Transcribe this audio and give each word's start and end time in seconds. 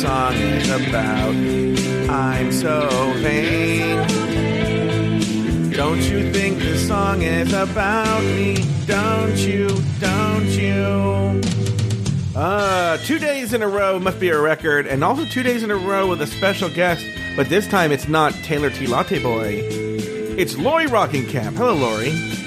song 0.00 0.34
is 0.34 0.70
about. 0.70 1.34
I'm 2.08 2.52
so 2.52 2.88
vain. 3.16 3.96
Don't 5.72 6.00
you 6.02 6.32
think 6.32 6.60
the 6.60 6.78
song 6.78 7.22
is 7.22 7.52
about 7.52 8.22
me? 8.22 8.64
Don't 8.86 9.36
you? 9.36 9.68
Don't 9.98 10.46
you? 10.46 11.40
Uh, 12.36 12.96
two 12.98 13.18
days 13.18 13.52
in 13.52 13.62
a 13.62 13.68
row 13.68 13.98
must 13.98 14.20
be 14.20 14.28
a 14.28 14.40
record, 14.40 14.86
and 14.86 15.02
also 15.02 15.24
two 15.24 15.42
days 15.42 15.64
in 15.64 15.72
a 15.72 15.76
row 15.76 16.06
with 16.08 16.22
a 16.22 16.28
special 16.28 16.68
guest, 16.68 17.04
but 17.34 17.48
this 17.48 17.66
time 17.66 17.90
it's 17.90 18.06
not 18.06 18.32
Taylor 18.44 18.70
T. 18.70 18.86
Latte 18.86 19.20
Boy. 19.20 19.62
It's 20.38 20.56
Lori 20.56 20.86
Roggenkamp. 20.86 21.56
Hello, 21.56 21.74
Lori. 21.74 22.37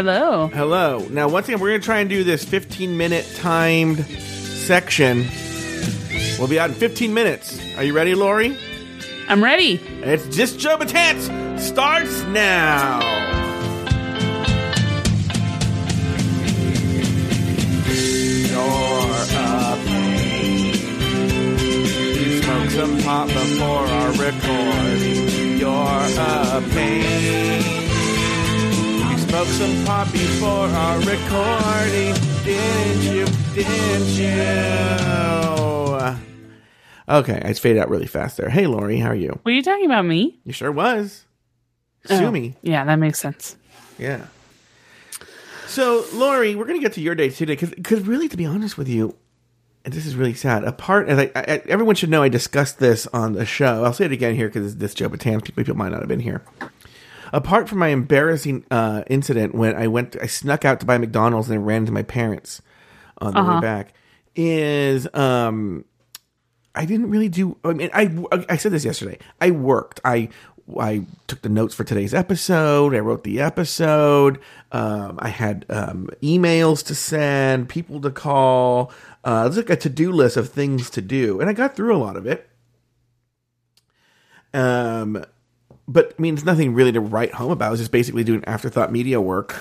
Hello. 0.00 0.46
Hello. 0.46 1.06
Now, 1.10 1.28
once 1.28 1.46
again, 1.46 1.60
we're 1.60 1.68
going 1.68 1.80
to 1.82 1.84
try 1.84 2.00
and 2.00 2.08
do 2.08 2.24
this 2.24 2.42
15 2.42 2.96
minute 2.96 3.30
timed 3.36 3.98
section. 4.06 5.26
We'll 6.38 6.48
be 6.48 6.58
out 6.58 6.70
in 6.70 6.74
15 6.74 7.12
minutes. 7.12 7.60
Are 7.76 7.84
you 7.84 7.92
ready, 7.92 8.14
Lori? 8.14 8.56
I'm 9.28 9.44
ready. 9.44 9.74
It's 9.74 10.34
just 10.34 10.58
Joe 10.58 10.78
Betance 10.78 11.60
starts 11.60 12.22
now. 12.22 13.00
You're 18.48 18.56
a 19.36 19.76
pain. 19.84 20.74
You 22.16 22.42
smoke 22.42 22.70
some 22.70 23.02
pot 23.02 23.28
before 23.28 23.86
our 23.86 24.12
recording. 24.12 25.58
You're 25.58 25.70
a 25.70 26.62
pain. 26.70 27.79
Smoke 29.30 29.46
some 29.46 29.84
pot 29.84 30.10
before 30.12 30.66
our 30.66 30.98
recording. 30.98 32.14
Didn't 32.42 33.02
you? 33.02 33.26
Didn't 33.54 34.08
you? 34.08 34.30
Okay, 37.08 37.40
I 37.44 37.52
fade 37.52 37.76
out 37.76 37.88
really 37.88 38.08
fast 38.08 38.36
there. 38.38 38.48
Hey, 38.48 38.66
Lori, 38.66 38.98
how 38.98 39.10
are 39.10 39.14
you? 39.14 39.38
Were 39.44 39.52
you 39.52 39.62
talking 39.62 39.84
about 39.84 40.04
me? 40.04 40.40
You 40.44 40.52
sure 40.52 40.72
was. 40.72 41.26
Oh, 42.08 42.18
Sue 42.18 42.24
Oh, 42.26 42.30
me. 42.32 42.56
Yeah, 42.62 42.84
that 42.84 42.96
makes 42.96 43.20
sense. 43.20 43.56
Yeah. 43.98 44.26
So, 45.68 46.04
Lori, 46.12 46.56
we're 46.56 46.66
going 46.66 46.80
to 46.80 46.82
get 46.82 46.94
to 46.94 47.00
your 47.00 47.14
day 47.14 47.30
today 47.30 47.54
because, 47.54 48.00
really, 48.00 48.28
to 48.28 48.36
be 48.36 48.46
honest 48.46 48.76
with 48.76 48.88
you, 48.88 49.14
and 49.84 49.94
this 49.94 50.06
is 50.06 50.16
really 50.16 50.34
sad. 50.34 50.64
Apart, 50.64 51.08
as 51.08 51.18
I, 51.20 51.30
I, 51.36 51.62
everyone 51.68 51.94
should 51.94 52.10
know, 52.10 52.24
I 52.24 52.28
discussed 52.28 52.80
this 52.80 53.06
on 53.08 53.34
the 53.34 53.46
show. 53.46 53.84
I'll 53.84 53.92
say 53.92 54.06
it 54.06 54.12
again 54.12 54.34
here 54.34 54.48
because 54.48 54.78
this 54.78 54.92
Joe 54.92 55.08
Batan 55.08 55.40
people 55.40 55.76
might 55.76 55.92
not 55.92 56.00
have 56.00 56.08
been 56.08 56.18
here. 56.18 56.42
Apart 57.32 57.68
from 57.68 57.78
my 57.78 57.88
embarrassing 57.88 58.64
uh, 58.70 59.02
incident 59.08 59.54
when 59.54 59.76
I 59.76 59.86
went, 59.86 60.16
I 60.20 60.26
snuck 60.26 60.64
out 60.64 60.80
to 60.80 60.86
buy 60.86 60.98
McDonald's 60.98 61.48
and 61.48 61.58
I 61.58 61.62
ran 61.62 61.82
into 61.82 61.92
my 61.92 62.02
parents 62.02 62.60
on 63.18 63.34
the 63.34 63.42
way 63.42 63.48
Uh-huh. 63.48 63.60
back. 63.60 63.92
Is 64.36 65.06
um, 65.14 65.84
I 66.74 66.84
didn't 66.86 67.10
really 67.10 67.28
do. 67.28 67.56
I 67.64 67.72
mean, 67.72 67.90
I 67.92 68.24
I 68.48 68.56
said 68.56 68.72
this 68.72 68.84
yesterday. 68.84 69.18
I 69.40 69.50
worked. 69.50 70.00
I 70.04 70.28
I 70.78 71.04
took 71.26 71.42
the 71.42 71.48
notes 71.48 71.74
for 71.74 71.82
today's 71.82 72.14
episode. 72.14 72.94
I 72.94 73.00
wrote 73.00 73.24
the 73.24 73.40
episode. 73.40 74.38
Um, 74.70 75.18
I 75.20 75.30
had 75.30 75.66
um, 75.68 76.08
emails 76.22 76.84
to 76.86 76.94
send, 76.94 77.68
people 77.68 78.00
to 78.02 78.10
call. 78.12 78.92
Uh, 79.24 79.42
it 79.44 79.48
was 79.48 79.56
like 79.56 79.70
a 79.70 79.76
to 79.76 79.88
do 79.88 80.12
list 80.12 80.36
of 80.36 80.48
things 80.50 80.90
to 80.90 81.02
do, 81.02 81.40
and 81.40 81.50
I 81.50 81.52
got 81.52 81.74
through 81.74 81.94
a 81.94 81.98
lot 81.98 82.16
of 82.16 82.24
it. 82.24 82.48
Um, 84.54 85.24
but 85.90 86.14
I 86.18 86.22
mean, 86.22 86.34
it's 86.34 86.44
nothing 86.44 86.74
really 86.74 86.92
to 86.92 87.00
write 87.00 87.32
home 87.34 87.50
about. 87.50 87.68
I 87.68 87.70
was 87.70 87.80
just 87.80 87.92
basically 87.92 88.24
doing 88.24 88.44
afterthought 88.46 88.92
media 88.92 89.20
work. 89.20 89.56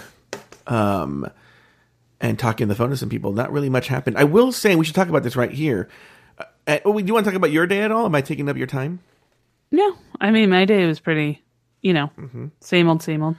Um, 0.68 1.30
and 2.22 2.38
talking 2.38 2.66
on 2.66 2.70
the 2.70 2.76
phone 2.76 2.90
to 2.90 2.98
some 2.98 3.10
people. 3.10 3.32
Not 3.32 3.52
really 3.52 3.70
much 3.70 3.88
happened. 3.88 4.18
I 4.18 4.26
will 4.26 4.52
say 4.52 4.76
we 4.76 4.86
should 4.86 4.96
talk 4.96 5.08
about 5.10 5.24
this 5.24 5.36
right 5.36 5.52
here. 5.52 5.88
Uh, 6.68 6.80
oh, 6.86 7.00
do 7.00 7.06
you 7.06 7.14
want 7.14 7.24
to 7.26 7.32
talk 7.32 7.38
about 7.38 7.52
your 7.52 7.66
day 7.66 7.82
at 7.82 7.92
all? 7.92 8.06
Am 8.06 8.14
I 8.14 8.22
taking 8.22 8.50
up 8.50 8.58
your 8.58 8.68
time? 8.68 9.00
No, 9.72 9.96
I 10.20 10.32
mean 10.32 10.50
my 10.50 10.66
day 10.66 10.86
was 10.86 11.00
pretty, 11.00 11.42
you 11.82 11.94
know, 11.94 12.12
Mm-hmm. 12.18 12.48
same 12.62 12.90
old, 12.90 13.02
same 13.02 13.24
old. 13.24 13.36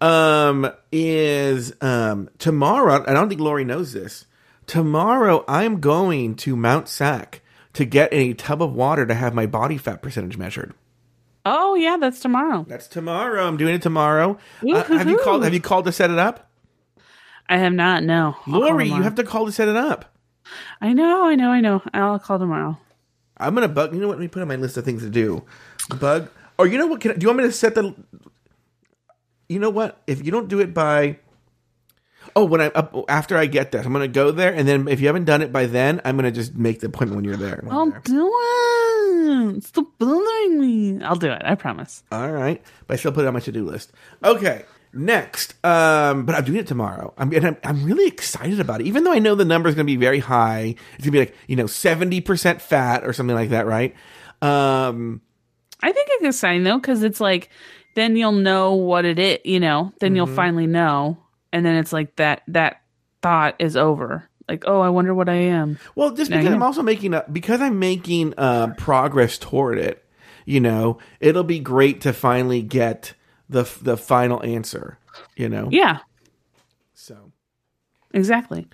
Um, 0.00 0.70
is 0.92 1.74
um 1.80 2.30
tomorrow? 2.38 3.04
I 3.06 3.12
don't 3.12 3.28
think 3.28 3.40
Lori 3.40 3.64
knows 3.64 3.92
this. 3.92 4.26
Tomorrow, 4.66 5.44
I'm 5.48 5.80
going 5.80 6.36
to 6.36 6.54
Mount 6.54 6.88
Sac 6.88 7.42
to 7.72 7.84
get 7.84 8.12
in 8.12 8.20
a 8.20 8.34
tub 8.34 8.62
of 8.62 8.72
water 8.72 9.04
to 9.06 9.14
have 9.14 9.34
my 9.34 9.46
body 9.46 9.76
fat 9.76 10.00
percentage 10.02 10.36
measured. 10.36 10.72
Oh 11.44 11.74
yeah, 11.74 11.96
that's 11.98 12.20
tomorrow. 12.20 12.64
That's 12.68 12.86
tomorrow. 12.86 13.46
I'm 13.46 13.56
doing 13.56 13.74
it 13.74 13.82
tomorrow. 13.82 14.38
Uh, 14.62 14.82
have 14.84 15.08
you 15.08 15.18
called? 15.18 15.44
Have 15.44 15.54
you 15.54 15.60
called 15.60 15.86
to 15.86 15.92
set 15.92 16.10
it 16.10 16.18
up, 16.18 16.50
I 17.48 17.56
have 17.58 17.72
not. 17.72 18.02
No, 18.04 18.36
I'll 18.46 18.60
Lori? 18.60 18.88
You 18.88 19.02
have 19.02 19.14
to 19.16 19.24
call 19.24 19.46
to 19.46 19.52
set 19.52 19.68
it 19.68 19.76
up. 19.76 20.14
I 20.80 20.92
know, 20.92 21.24
I 21.26 21.34
know, 21.36 21.50
I 21.50 21.60
know. 21.60 21.82
I'll 21.94 22.18
call 22.18 22.38
tomorrow. 22.38 22.78
I'm 23.38 23.54
gonna 23.54 23.68
bug. 23.68 23.94
You 23.94 24.00
know 24.00 24.08
what? 24.08 24.18
Let 24.18 24.22
me 24.22 24.28
put 24.28 24.42
on 24.42 24.48
my 24.48 24.56
list 24.56 24.76
of 24.76 24.84
things 24.84 25.02
to 25.02 25.10
do. 25.10 25.44
Bug. 25.98 26.28
Or 26.58 26.66
you 26.66 26.76
know 26.76 26.86
what? 26.86 27.00
Can 27.00 27.18
do 27.18 27.24
you 27.24 27.28
want 27.28 27.38
me 27.38 27.44
to 27.44 27.52
set 27.52 27.74
the? 27.74 27.94
You 29.48 29.58
know 29.58 29.70
what? 29.70 30.02
If 30.06 30.24
you 30.24 30.30
don't 30.30 30.48
do 30.48 30.60
it 30.60 30.74
by. 30.74 31.18
Oh, 32.36 32.44
when 32.44 32.60
I 32.60 32.66
up 32.66 32.94
after 33.08 33.36
I 33.38 33.46
get 33.46 33.72
there, 33.72 33.80
I'm 33.82 33.92
gonna 33.92 34.06
go 34.08 34.30
there, 34.30 34.52
and 34.52 34.68
then 34.68 34.86
if 34.88 35.00
you 35.00 35.06
haven't 35.06 35.24
done 35.24 35.40
it 35.40 35.52
by 35.52 35.64
then, 35.66 36.02
I'm 36.04 36.16
gonna 36.16 36.30
just 36.30 36.54
make 36.54 36.80
the 36.80 36.86
appointment 36.88 37.16
when 37.16 37.24
you're 37.24 37.36
there. 37.36 37.60
when 37.62 37.72
I'm 37.72 37.78
I'll 37.78 37.90
there. 37.90 38.00
do 38.04 38.30
it. 38.30 38.99
Stop 39.60 39.86
bothering 39.98 40.60
me. 40.60 41.02
I'll 41.04 41.16
do 41.16 41.30
it. 41.30 41.42
I 41.44 41.54
promise. 41.54 42.02
All 42.12 42.30
right, 42.30 42.62
but 42.86 42.94
I 42.94 42.96
still 42.96 43.12
put 43.12 43.24
it 43.24 43.28
on 43.28 43.34
my 43.34 43.40
to 43.40 43.52
do 43.52 43.64
list. 43.64 43.92
Okay, 44.24 44.64
next. 44.92 45.54
Um, 45.64 46.24
but 46.26 46.34
I'm 46.34 46.44
doing 46.44 46.58
it 46.58 46.66
tomorrow. 46.66 47.14
I'm 47.18 47.32
and 47.32 47.46
I'm, 47.46 47.56
I'm 47.64 47.84
really 47.84 48.06
excited 48.06 48.60
about 48.60 48.80
it, 48.80 48.86
even 48.86 49.04
though 49.04 49.12
I 49.12 49.18
know 49.18 49.34
the 49.34 49.44
number 49.44 49.68
is 49.68 49.74
gonna 49.74 49.84
be 49.84 49.96
very 49.96 50.18
high. 50.20 50.74
It's 50.94 51.04
gonna 51.04 51.12
be 51.12 51.18
like 51.20 51.34
you 51.46 51.56
know 51.56 51.66
seventy 51.66 52.20
percent 52.20 52.60
fat 52.62 53.04
or 53.04 53.12
something 53.12 53.36
like 53.36 53.50
that, 53.50 53.66
right? 53.66 53.94
Um. 54.42 55.20
I 55.82 55.92
think 55.92 56.08
it's 56.10 56.38
sign 56.38 56.62
though, 56.62 56.78
because 56.78 57.02
it's 57.02 57.20
like 57.20 57.48
then 57.96 58.14
you'll 58.16 58.32
know 58.32 58.74
what 58.74 59.04
it 59.04 59.18
is. 59.18 59.38
You 59.44 59.60
know, 59.60 59.92
then 60.00 60.10
Mm-hmm. 60.10 60.16
you'll 60.16 60.26
finally 60.26 60.66
know, 60.66 61.18
and 61.52 61.64
then 61.64 61.76
it's 61.76 61.92
like 61.92 62.16
that 62.16 62.42
that 62.48 62.82
thought 63.22 63.56
is 63.58 63.76
over. 63.76 64.28
Like, 64.50 64.64
oh, 64.66 64.80
I 64.80 64.88
wonder 64.88 65.14
what 65.14 65.28
I 65.28 65.36
am. 65.36 65.78
Well, 65.94 66.10
just 66.10 66.28
because 66.28 66.52
I'm 66.52 66.62
also 66.64 66.82
making 66.82 67.14
a 67.14 67.24
because 67.30 67.60
I'm 67.60 67.78
making 67.78 68.34
uh, 68.36 68.74
progress 68.76 69.38
toward 69.38 69.78
it, 69.78 70.04
you 70.44 70.58
know, 70.58 70.98
it'll 71.20 71.44
be 71.44 71.60
great 71.60 72.00
to 72.00 72.12
finally 72.12 72.60
get 72.60 73.14
the 73.48 73.62
the 73.80 73.96
final 73.96 74.42
answer, 74.42 74.98
you 75.36 75.48
know. 75.48 75.68
Yeah, 75.70 76.00
So 76.94 77.30
exactly. 78.12 78.66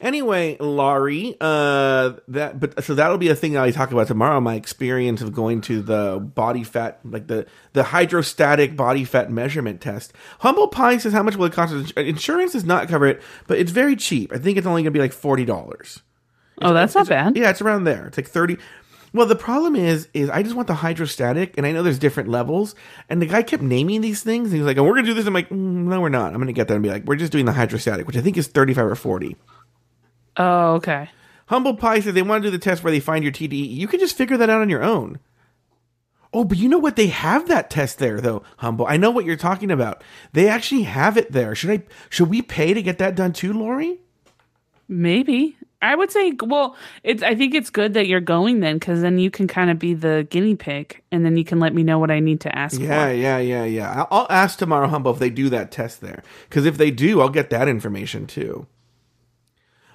Anyway, 0.00 0.56
Laurie, 0.58 1.36
uh, 1.40 2.14
that 2.28 2.58
but 2.58 2.82
so 2.84 2.94
that'll 2.94 3.18
be 3.18 3.28
a 3.28 3.34
thing 3.34 3.56
I 3.56 3.70
talk 3.70 3.92
about 3.92 4.06
tomorrow. 4.06 4.40
My 4.40 4.54
experience 4.54 5.22
of 5.22 5.32
going 5.32 5.60
to 5.62 5.82
the 5.82 6.18
body 6.18 6.64
fat, 6.64 7.00
like 7.04 7.26
the 7.26 7.46
the 7.72 7.84
hydrostatic 7.84 8.76
body 8.76 9.04
fat 9.04 9.30
measurement 9.30 9.80
test. 9.80 10.12
Humble 10.40 10.68
Pie 10.68 10.98
says 10.98 11.12
how 11.12 11.22
much 11.22 11.36
will 11.36 11.46
it 11.46 11.52
cost? 11.52 11.92
Insurance 11.96 12.52
does 12.52 12.64
not 12.64 12.88
cover 12.88 13.06
it, 13.06 13.22
but 13.46 13.58
it's 13.58 13.72
very 13.72 13.96
cheap. 13.96 14.32
I 14.32 14.38
think 14.38 14.58
it's 14.58 14.66
only 14.66 14.82
going 14.82 14.92
to 14.92 14.98
be 14.98 15.02
like 15.02 15.12
forty 15.12 15.44
dollars. 15.44 16.00
Oh, 16.62 16.74
that's 16.74 16.94
not 16.94 17.08
bad. 17.08 17.36
Yeah, 17.36 17.50
it's 17.50 17.62
around 17.62 17.84
there. 17.84 18.06
It's 18.06 18.18
like 18.18 18.28
30. 18.28 18.58
Well, 19.12 19.26
the 19.26 19.36
problem 19.36 19.74
is, 19.74 20.08
is 20.14 20.30
I 20.30 20.42
just 20.42 20.54
want 20.54 20.68
the 20.68 20.74
hydrostatic, 20.74 21.56
and 21.56 21.66
I 21.66 21.72
know 21.72 21.82
there's 21.82 21.98
different 21.98 22.28
levels. 22.28 22.74
And 23.08 23.20
the 23.20 23.26
guy 23.26 23.42
kept 23.42 23.62
naming 23.62 24.02
these 24.02 24.22
things. 24.22 24.48
And 24.48 24.54
he 24.54 24.60
was 24.60 24.66
like, 24.66 24.78
"Oh, 24.78 24.84
we're 24.84 24.94
gonna 24.94 25.06
do 25.06 25.14
this." 25.14 25.26
I'm 25.26 25.34
like, 25.34 25.48
mm, 25.48 25.56
"No, 25.56 26.00
we're 26.00 26.10
not. 26.10 26.32
I'm 26.32 26.38
gonna 26.38 26.52
get 26.52 26.68
there 26.68 26.76
and 26.76 26.82
be 26.82 26.90
like, 26.90 27.04
we're 27.04 27.16
just 27.16 27.32
doing 27.32 27.44
the 27.44 27.52
hydrostatic, 27.52 28.06
which 28.06 28.16
I 28.16 28.20
think 28.20 28.36
is 28.36 28.46
35 28.46 28.86
or 28.86 28.94
40." 28.94 29.36
Oh, 30.40 30.74
okay. 30.74 31.10
Humble 31.46 31.74
Pie 31.76 32.00
says 32.00 32.14
they 32.14 32.22
want 32.22 32.42
to 32.42 32.46
do 32.48 32.50
the 32.56 32.62
test 32.62 32.82
where 32.82 32.90
they 32.92 33.00
find 33.00 33.22
your 33.24 33.32
TDEE. 33.32 33.74
You 33.76 33.86
can 33.88 34.00
just 34.00 34.16
figure 34.16 34.36
that 34.36 34.48
out 34.50 34.60
on 34.62 34.68
your 34.70 34.82
own. 34.82 35.18
Oh, 36.32 36.44
but 36.44 36.58
you 36.58 36.68
know 36.68 36.78
what? 36.78 36.94
They 36.96 37.08
have 37.08 37.48
that 37.48 37.70
test 37.70 37.98
there, 37.98 38.20
though. 38.20 38.42
Humble. 38.58 38.86
I 38.86 38.96
know 38.96 39.10
what 39.10 39.24
you're 39.24 39.36
talking 39.36 39.70
about. 39.70 40.02
They 40.32 40.48
actually 40.48 40.82
have 40.84 41.16
it 41.16 41.32
there. 41.32 41.54
Should 41.56 41.70
I? 41.70 41.82
Should 42.08 42.30
we 42.30 42.40
pay 42.40 42.72
to 42.72 42.82
get 42.82 42.98
that 42.98 43.16
done 43.16 43.32
too, 43.32 43.52
Lori? 43.52 43.98
Maybe. 44.88 45.56
I 45.82 45.94
would 45.96 46.10
say, 46.12 46.32
well, 46.44 46.76
it's. 47.02 47.22
I 47.22 47.34
think 47.34 47.54
it's 47.54 47.70
good 47.70 47.94
that 47.94 48.06
you're 48.06 48.20
going 48.20 48.60
then, 48.60 48.76
because 48.76 49.00
then 49.00 49.18
you 49.18 49.30
can 49.30 49.48
kind 49.48 49.70
of 49.70 49.78
be 49.80 49.92
the 49.94 50.26
guinea 50.30 50.54
pig, 50.54 51.02
and 51.10 51.24
then 51.24 51.36
you 51.36 51.44
can 51.44 51.58
let 51.58 51.74
me 51.74 51.82
know 51.82 51.98
what 51.98 52.10
I 52.12 52.20
need 52.20 52.42
to 52.42 52.56
ask 52.56 52.78
Yeah, 52.78 53.06
for. 53.08 53.12
yeah, 53.12 53.38
yeah, 53.38 53.64
yeah. 53.64 53.92
I'll, 53.92 54.08
I'll 54.20 54.26
ask 54.30 54.58
tomorrow, 54.58 54.86
Humble, 54.88 55.12
if 55.12 55.18
they 55.18 55.30
do 55.30 55.48
that 55.48 55.72
test 55.72 56.00
there. 56.00 56.22
Because 56.48 56.64
if 56.66 56.76
they 56.76 56.90
do, 56.92 57.20
I'll 57.20 57.28
get 57.28 57.50
that 57.50 57.66
information 57.66 58.26
too. 58.26 58.66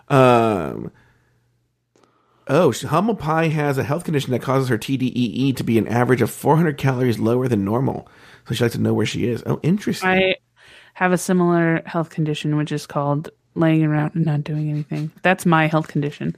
Um. 0.10 0.92
Oh, 2.48 2.72
Humble 2.72 3.16
Pie 3.16 3.48
has 3.48 3.80
a 3.80 3.84
health 3.84 4.04
condition 4.04 4.32
that 4.32 4.42
causes 4.42 4.70
her 4.70 4.78
TDEE 4.78 5.56
to 5.56 5.64
be 5.64 5.80
an 5.80 5.88
average 5.88 6.22
of 6.22 6.30
400 6.30 6.78
calories 6.78 7.18
lower 7.18 7.48
than 7.48 7.66
normal. 7.66 8.08
So 8.48 8.54
she 8.54 8.64
likes 8.64 8.76
to 8.76 8.82
know 8.82 8.94
where 8.94 9.06
she 9.08 9.28
is. 9.28 9.42
Oh, 9.48 9.60
interesting. 9.64 10.08
I 10.08 10.36
have 10.94 11.12
a 11.12 11.18
similar 11.18 11.82
health 11.88 12.12
condition, 12.12 12.56
which 12.56 12.72
is 12.72 12.86
called 12.86 13.32
laying 13.56 13.84
around 13.84 14.12
and 14.16 14.26
not 14.26 14.44
doing 14.44 14.70
anything. 14.70 15.12
That's 15.24 15.46
my 15.46 15.66
health 15.68 15.88
condition. 15.88 16.36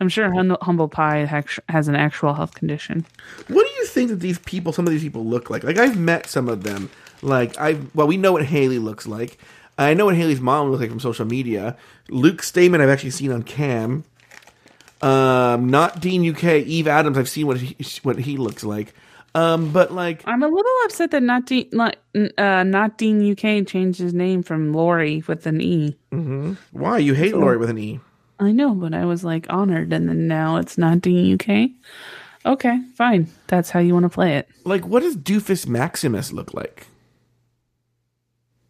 I'm 0.00 0.08
sure 0.08 0.30
Hum- 0.32 0.58
Humble 0.60 0.88
Pie 0.88 1.24
has 1.68 1.88
an 1.88 1.96
actual 1.96 2.34
health 2.34 2.54
condition. 2.54 3.06
What 3.48 3.66
do 3.66 3.72
you 3.78 3.86
think 3.86 4.10
that 4.10 4.16
these 4.20 4.40
people, 4.40 4.72
some 4.72 4.86
of 4.86 4.90
these 4.92 5.02
people 5.02 5.24
look 5.24 5.48
like? 5.48 5.64
Like 5.64 5.78
I've 5.78 5.98
met 5.98 6.26
some 6.26 6.48
of 6.48 6.64
them. 6.64 6.90
Like 7.22 7.56
I, 7.56 7.78
well, 7.94 8.06
we 8.06 8.16
know 8.16 8.32
what 8.32 8.44
Haley 8.44 8.78
looks 8.78 9.06
like. 9.06 9.38
I 9.78 9.94
know 9.94 10.06
what 10.06 10.16
Haley's 10.16 10.40
mom 10.40 10.70
looks 10.70 10.80
like 10.80 10.90
from 10.90 11.00
social 11.00 11.26
media. 11.26 11.76
Luke 12.08 12.42
Stamen 12.42 12.80
I've 12.80 12.88
actually 12.88 13.10
seen 13.10 13.32
on 13.32 13.42
cam. 13.42 14.04
Um, 15.02 15.68
not 15.68 16.00
Dean 16.00 16.28
UK. 16.28 16.44
Eve 16.66 16.88
Adams 16.88 17.18
I've 17.18 17.28
seen 17.28 17.46
what 17.46 17.58
he 17.58 17.76
what 18.02 18.18
he 18.18 18.36
looks 18.36 18.64
like. 18.64 18.94
Um, 19.34 19.70
but 19.70 19.92
like 19.92 20.22
I'm 20.26 20.42
a 20.42 20.48
little 20.48 20.72
upset 20.86 21.10
that 21.10 21.22
not 21.22 21.44
Dean, 21.44 21.68
not, 21.72 21.96
uh, 22.38 22.62
not 22.62 22.96
Dean 22.96 23.32
UK 23.32 23.66
changed 23.66 23.98
his 23.98 24.14
name 24.14 24.42
from 24.42 24.72
Lori 24.72 25.22
with 25.26 25.46
an 25.46 25.60
E. 25.60 25.96
why 26.70 26.98
you 26.98 27.12
hate 27.12 27.36
Lori 27.36 27.58
with 27.58 27.68
an 27.68 27.76
E? 27.76 28.00
I 28.40 28.52
know, 28.52 28.74
but 28.74 28.94
I 28.94 29.04
was 29.04 29.24
like 29.24 29.46
honored, 29.50 29.92
and 29.92 30.08
then 30.08 30.26
now 30.26 30.56
it's 30.56 30.78
not 30.78 31.02
Dean 31.02 31.34
UK. 31.34 31.70
Okay, 32.46 32.80
fine. 32.94 33.28
That's 33.48 33.68
how 33.70 33.80
you 33.80 33.92
want 33.92 34.04
to 34.04 34.08
play 34.08 34.36
it. 34.36 34.48
Like 34.64 34.86
what 34.86 35.02
does 35.02 35.18
Doofus 35.18 35.66
Maximus 35.66 36.32
look 36.32 36.54
like? 36.54 36.86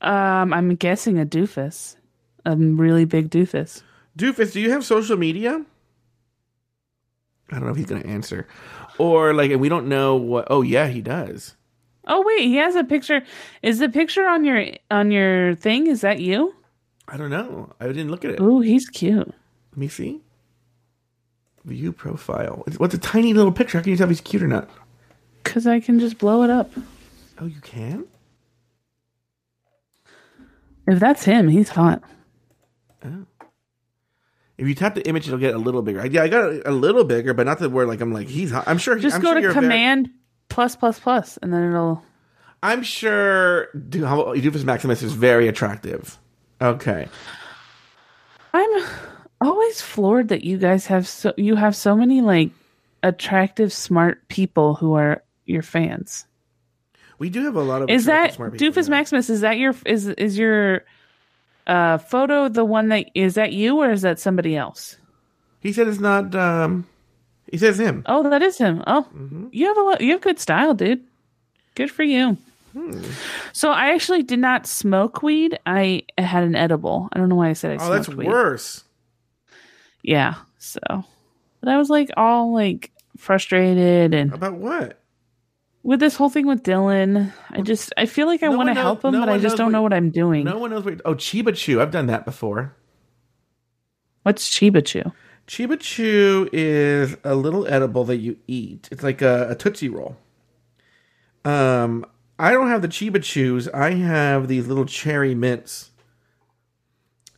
Um, 0.07 0.55
I'm 0.55 0.77
guessing 0.77 1.19
a 1.19 1.27
doofus, 1.27 1.97
a 2.45 2.57
really 2.57 3.05
big 3.05 3.29
doofus. 3.29 3.83
Doofus, 4.17 4.53
do 4.53 4.61
you 4.61 4.71
have 4.71 4.85
social 4.85 5.17
media? 5.17 5.65
I 7.51 7.55
don't 7.55 7.65
know 7.65 7.71
if 7.71 7.77
he's 7.77 7.87
gonna 7.87 8.07
answer. 8.07 8.47
Or 8.99 9.35
like 9.35 9.51
and 9.51 9.61
we 9.61 9.69
don't 9.69 9.89
know 9.89 10.15
what 10.15 10.47
oh 10.49 10.63
yeah, 10.63 10.87
he 10.87 11.03
does. 11.03 11.57
Oh 12.07 12.23
wait, 12.25 12.43
he 12.43 12.57
has 12.57 12.77
a 12.77 12.85
picture. 12.85 13.23
Is 13.63 13.81
the 13.81 13.89
picture 13.89 14.27
on 14.27 14.45
your 14.45 14.67
on 14.93 15.11
your 15.11 15.57
thing? 15.57 15.89
Is 15.89 16.03
that 16.03 16.21
you? 16.21 16.55
I 17.09 17.17
don't 17.17 17.31
know. 17.31 17.73
I 17.81 17.87
didn't 17.89 18.11
look 18.11 18.25
at 18.25 18.31
it. 18.31 18.39
Oh, 18.41 18.61
he's 18.61 18.89
cute. 18.89 19.27
Let 19.27 19.77
me 19.77 19.89
see. 19.89 20.21
View 21.65 21.93
profile. 21.93 22.65
What's 22.77 22.95
a 22.95 22.99
tiny 22.99 23.35
little 23.35 23.51
picture? 23.53 23.79
How 23.79 23.83
can 23.83 23.91
you 23.91 23.97
tell 23.97 24.07
if 24.07 24.11
he's 24.11 24.21
cute 24.21 24.43
or 24.43 24.49
not? 24.49 24.71
Cause 25.43 25.67
I 25.67 25.81
can 25.81 25.99
just 25.99 26.19
blow 26.19 26.45
it 26.45 26.51
up. 26.51 26.71
Oh, 27.41 27.47
you 27.47 27.61
can? 27.61 28.07
If 30.87 31.01
that's 31.01 31.25
him, 31.25 31.49
he's 31.49 31.69
hot. 31.71 32.03
If 34.59 34.67
you 34.67 34.75
tap 34.75 34.95
the 34.95 35.07
image, 35.07 35.27
it'll 35.27 35.39
get 35.39 35.55
a 35.55 35.59
little 35.59 35.83
bigger. 35.83 36.07
Yeah, 36.07 36.23
I 36.23 36.29
got 36.29 36.67
a 36.67 36.71
little 36.71 37.05
bigger, 37.05 37.35
but 37.35 37.45
not 37.45 37.59
that 37.59 37.71
where 37.71 37.87
like 37.87 38.01
I'm 38.01 38.13
like 38.13 38.29
he's. 38.29 38.51
hot. 38.51 38.65
I'm 38.67 38.79
sure. 38.79 38.99
Just 38.99 39.17
I'm 39.17 39.21
go 39.23 39.29
sure 39.29 39.35
to 39.35 39.41
you're 39.43 39.53
very- 39.53 39.63
command 39.65 40.09
plus 40.49 40.77
plus 40.77 40.99
plus, 40.99 41.37
and 41.43 41.53
then 41.53 41.69
it'll. 41.71 42.03
I'm 42.63 42.83
sure 42.83 43.69
Doofus 43.77 44.65
Maximus 44.65 45.03
is 45.03 45.13
very 45.13 45.47
attractive. 45.47 46.19
Okay. 46.61 47.07
I'm 48.55 48.85
always 49.43 49.83
floored 49.83 50.29
that 50.29 50.43
you 50.43 50.57
guys 50.57 50.87
have 50.87 51.07
so 51.07 51.35
you 51.37 51.57
have 51.57 51.77
so 51.77 51.95
many 51.95 52.23
like 52.23 52.51
attractive, 53.03 53.73
smart 53.75 54.27
people 54.29 54.75
who 54.75 54.95
are 54.95 55.23
your 55.45 55.63
fans. 55.63 56.25
We 57.19 57.31
do 57.31 57.45
have 57.45 57.57
a 57.57 57.63
lot 57.63 57.83
of. 57.83 57.91
Is 57.91 58.05
that 58.07 58.35
smart 58.35 58.55
Doofus. 58.55 58.89
Maximus? 58.89 59.31
Is 59.31 59.41
that 59.41 59.59
your 59.59 59.75
is 59.87 60.07
is 60.09 60.37
your 60.37 60.85
uh 61.67 61.99
photo 61.99 62.49
the 62.49 62.65
one 62.65 62.89
that 62.89 63.07
is 63.15 63.35
that 63.35 63.53
you 63.53 63.79
or 63.81 63.91
is 63.91 64.03
that 64.03 64.19
somebody 64.19 64.57
else? 64.57 64.97
He 65.61 65.73
said 65.73 65.89
it's 65.89 65.99
not. 66.01 66.35
um 66.35 66.87
He 67.51 67.59
says 67.59 67.79
him. 67.81 68.03
Oh, 68.07 68.29
that 68.29 68.43
is 68.43 68.59
him. 68.59 68.83
Oh, 68.87 69.07
Mm-hmm. 69.15 69.47
you 69.53 69.67
have 69.67 69.77
a 69.79 69.81
lot. 69.83 70.01
You 70.01 70.13
have 70.13 70.21
good 70.21 70.39
style, 70.39 70.75
dude. 70.75 71.03
Good 71.75 71.91
for 71.91 72.03
you. 72.05 72.37
Hmm. 72.73 73.03
So 73.53 73.71
I 73.71 73.95
actually 73.95 74.23
did 74.23 74.39
not 74.39 74.67
smoke 74.67 75.23
weed. 75.23 75.59
I 75.65 76.03
had 76.19 76.45
an 76.45 76.55
edible. 76.55 77.09
I 77.13 77.19
don't 77.19 77.29
know 77.31 77.37
why 77.37 77.49
I 77.49 77.55
said 77.55 77.71
I 77.73 77.75
Oh, 77.77 77.79
smoked 77.79 77.93
that's 78.07 78.09
weed. 78.17 78.29
worse. 78.29 78.85
Yeah. 80.03 80.35
So, 80.59 80.81
but 81.61 81.69
I 81.71 81.79
was 81.79 81.89
like 81.89 82.11
all 82.17 82.53
like 82.53 82.91
frustrated 83.17 84.13
and 84.15 84.33
About 84.35 84.55
what? 84.55 85.01
With 85.87 86.01
this 86.01 86.17
whole 86.17 86.29
thing 86.29 86.47
with 86.47 86.63
Dylan. 86.63 87.33
I 87.51 87.61
just 87.63 87.93
I 87.97 88.07
feel 88.07 88.27
like 88.27 88.43
I 88.43 88.49
No 88.49 88.57
want 88.57 88.69
to 88.69 88.75
help 88.75 89.05
him, 89.05 89.13
no 89.13 89.21
but 89.21 89.29
I 89.29 89.39
just 89.39 89.57
don't 89.57 89.67
what- 89.67 89.73
know 89.73 89.83
what 89.83 89.93
I'm 89.93 90.11
doing. 90.11 90.45
No 90.45 90.59
one 90.59 90.71
knows 90.71 90.85
what. 90.85 91.01
Oh, 91.05 91.15
Chiba 91.15 91.55
Chew. 91.57 91.81
I've 91.81 91.91
done 91.93 92.07
that 92.07 92.25
before. 92.25 92.75
What's 94.25 94.51
Chiba 94.51 94.85
Chew? 94.85 95.13
Chiba 95.47 95.79
Chew 95.79 96.49
is 96.53 97.17
a 97.23 97.37
little 97.37 97.67
edible 97.69 98.05
that 98.07 98.17
you 98.17 98.37
eat. 98.49 98.89
It's 98.91 99.05
like 99.05 99.23
a, 99.23 99.51
a 99.51 99.55
Tootsie 99.55 99.89
Roll. 99.89 100.17
Um, 101.45 102.05
I 102.37 102.51
don't 102.51 102.69
have 102.69 102.83
the 102.83 102.89
Chiba 102.89 103.23
Chews. 103.23 103.69
I 103.69 103.93
have 103.93 104.49
these 104.49 104.67
little 104.67 104.87
cherry 104.87 105.35
mints. 105.37 105.93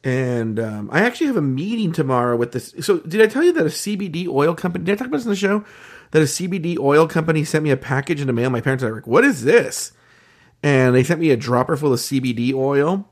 And 0.04 0.58
um, 0.58 0.88
I 0.90 1.00
actually 1.00 1.26
have 1.26 1.36
a 1.36 1.42
meeting 1.42 1.92
tomorrow 1.92 2.36
with 2.36 2.52
this. 2.52 2.72
So, 2.80 3.00
did 3.00 3.20
I 3.20 3.26
tell 3.26 3.42
you 3.42 3.52
that 3.52 3.66
a 3.66 3.68
CBD 3.68 4.26
oil 4.28 4.54
company? 4.54 4.84
Did 4.86 4.92
I 4.92 4.96
talk 4.96 5.08
about 5.08 5.18
this 5.18 5.26
in 5.26 5.30
the 5.30 5.36
show? 5.36 5.64
That 6.10 6.22
a 6.22 6.26
CBD 6.26 6.78
oil 6.78 7.06
company 7.06 7.44
sent 7.44 7.64
me 7.64 7.70
a 7.70 7.76
package 7.76 8.20
in 8.20 8.26
the 8.26 8.32
mail. 8.32 8.50
My 8.50 8.60
parents 8.60 8.82
are 8.84 8.94
like, 8.94 9.06
"What 9.06 9.24
is 9.24 9.44
this?" 9.44 9.92
And 10.62 10.94
they 10.94 11.04
sent 11.04 11.20
me 11.20 11.30
a 11.30 11.36
dropper 11.36 11.76
full 11.76 11.92
of 11.92 12.00
CBD 12.00 12.52
oil 12.52 13.08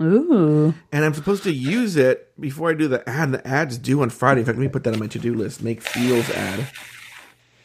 Ooh. 0.00 0.74
and 0.90 1.04
I'm 1.04 1.14
supposed 1.14 1.42
to 1.44 1.52
use 1.52 1.96
it 1.96 2.32
before 2.40 2.70
I 2.70 2.74
do 2.74 2.88
the 2.88 3.08
ad. 3.08 3.24
And 3.24 3.34
the 3.34 3.46
ad's 3.46 3.78
due 3.78 4.02
on 4.02 4.10
Friday. 4.10 4.40
In 4.40 4.46
fact, 4.46 4.58
let 4.58 4.62
me 4.62 4.68
put 4.68 4.84
that 4.84 4.94
on 4.94 5.00
my 5.00 5.06
to-do 5.06 5.34
list. 5.34 5.62
Make 5.62 5.82
Fealz 5.82 6.30
ad. 6.30 6.66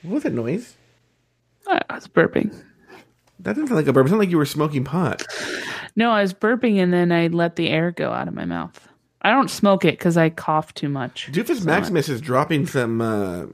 What 0.04 0.16
was 0.16 0.24
that 0.24 0.34
noise? 0.34 0.76
I 1.68 1.82
I 1.90 1.96
was 1.96 2.08
burping. 2.08 2.54
That 3.40 3.54
didn't 3.54 3.68
sound 3.68 3.78
like 3.78 3.88
a 3.88 3.94
burp. 3.94 4.06
It 4.06 4.10
sounded 4.10 4.26
like 4.26 4.32
you 4.32 4.38
were 4.38 4.46
smoking 4.46 4.84
pot. 4.84 5.24
No, 5.96 6.12
I 6.12 6.22
was 6.22 6.34
burping 6.34 6.78
and 6.78 6.94
then 6.94 7.12
I 7.12 7.28
let 7.28 7.56
the 7.56 7.70
air 7.70 7.92
go 7.92 8.12
out 8.12 8.28
of 8.28 8.34
my 8.34 8.46
mouth. 8.46 8.88
I 9.22 9.32
don't 9.32 9.50
smoke 9.50 9.84
it 9.84 9.98
because 9.98 10.16
I 10.16 10.30
cough 10.30 10.74
too 10.74 10.90
much. 10.90 11.30
Doofus 11.32 11.66
Maximus 11.66 12.08
is 12.08 12.22
dropping 12.22 12.68
some 12.68 13.02
uh, 13.02 13.48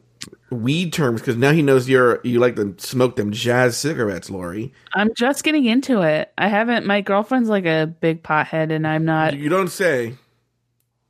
weed 0.53 0.93
terms 0.93 1.21
because 1.21 1.35
now 1.35 1.51
he 1.51 1.61
knows 1.61 1.89
you're 1.89 2.19
you 2.23 2.39
like 2.39 2.55
to 2.55 2.75
smoke 2.77 3.15
them 3.15 3.31
jazz 3.31 3.77
cigarettes, 3.77 4.29
Lori. 4.29 4.73
I'm 4.93 5.13
just 5.15 5.43
getting 5.43 5.65
into 5.65 6.01
it. 6.01 6.31
I 6.37 6.47
haven't. 6.47 6.85
My 6.85 7.01
girlfriend's 7.01 7.49
like 7.49 7.65
a 7.65 7.85
big 7.85 8.23
pothead, 8.23 8.71
and 8.71 8.87
I'm 8.87 9.05
not. 9.05 9.37
You 9.37 9.49
don't 9.49 9.69
say. 9.69 10.15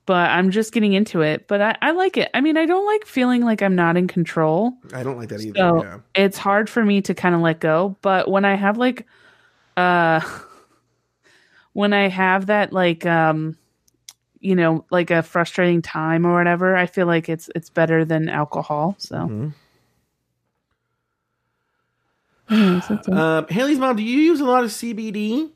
But 0.05 0.31
I'm 0.31 0.51
just 0.51 0.73
getting 0.73 0.93
into 0.93 1.21
it. 1.21 1.47
But 1.47 1.61
I, 1.61 1.77
I 1.81 1.91
like 1.91 2.17
it. 2.17 2.29
I 2.33 2.41
mean, 2.41 2.57
I 2.57 2.65
don't 2.65 2.85
like 2.85 3.05
feeling 3.05 3.43
like 3.43 3.61
I'm 3.61 3.75
not 3.75 3.95
in 3.95 4.07
control. 4.07 4.73
I 4.93 5.01
don't 5.01 5.17
like 5.17 5.29
that 5.29 5.39
either. 5.39 5.57
So 5.57 5.83
yeah. 5.83 5.99
it's 6.13 6.37
hard 6.37 6.69
for 6.69 6.83
me 6.83 7.01
to 7.03 7.13
kind 7.13 7.33
of 7.33 7.39
let 7.39 7.61
go. 7.61 7.95
But 8.01 8.29
when 8.29 8.43
I 8.43 8.55
have 8.55 8.77
like, 8.77 9.07
uh, 9.77 10.19
when 11.73 11.93
I 11.93 12.09
have 12.09 12.47
that 12.47 12.73
like, 12.73 13.05
um, 13.05 13.57
you 14.43 14.55
know, 14.55 14.85
like 14.91 15.09
a 15.09 15.23
frustrating 15.23 15.81
time 15.81 16.25
or 16.27 16.33
whatever, 16.33 16.75
I 16.75 16.85
feel 16.85 17.07
like 17.07 17.29
it's 17.29 17.49
it's 17.55 17.69
better 17.69 18.03
than 18.05 18.29
alcohol. 18.29 18.95
So. 18.99 19.15
Mm-hmm. 19.15 19.47
Anyways, 22.49 22.87
that's 22.87 23.07
all. 23.07 23.17
Um, 23.17 23.47
Haley's 23.47 23.79
mom, 23.79 23.95
do 23.95 24.03
you 24.03 24.19
use 24.19 24.41
a 24.41 24.45
lot 24.45 24.63
of 24.63 24.69
CBD? 24.69 25.49